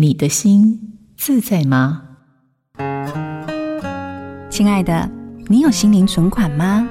[0.00, 2.02] 你的心自在吗？
[4.48, 5.10] 亲爱的，
[5.48, 6.88] 你有心灵存款吗？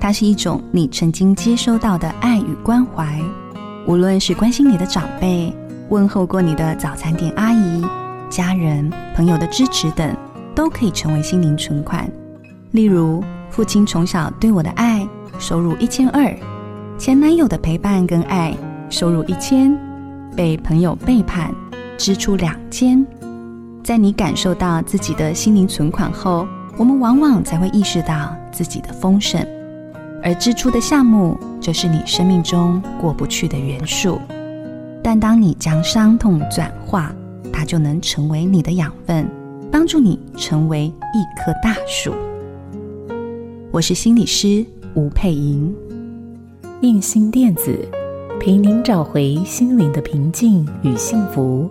[0.00, 3.20] 它是一种你曾经接收到的爱与关怀，
[3.86, 5.54] 无论是关心你的长辈、
[5.90, 7.84] 问候过你的早餐店阿姨、
[8.30, 10.16] 家人、朋友的支持等，
[10.54, 12.10] 都可以成为心灵存款。
[12.70, 15.06] 例如，父亲从小对我的爱，
[15.38, 16.34] 收入一千二；
[16.96, 18.56] 前男友的陪伴跟爱，
[18.88, 19.76] 收入一千；
[20.34, 21.54] 被朋友背叛。
[21.96, 23.04] 支出两千，
[23.82, 29.44] 在你感受到自己的心灵存款后，我们往往才会意识到自己的丰盛，
[30.22, 34.18] 而支出的项目就是你生命中过不去的元素。
[35.02, 37.14] 但当你将伤痛转化，
[37.52, 39.28] 它就能成为你的养分，
[39.70, 42.12] 帮助你成为一棵大树。
[43.70, 45.74] 我是心理师吴佩莹，
[46.80, 47.78] 映心电子
[48.40, 51.70] 陪您找回心灵的平静与幸福。